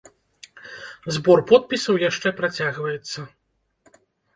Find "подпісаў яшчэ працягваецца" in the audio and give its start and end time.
1.53-3.19